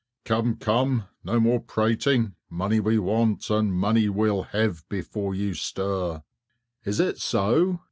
[0.25, 6.23] "Come, come, no more prating; money we want, and money we'll have before you stir."
[6.83, 7.79] "Is it so?"